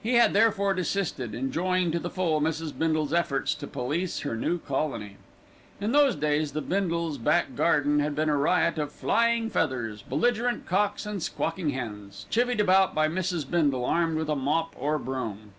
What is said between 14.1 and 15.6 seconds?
with mop or broom.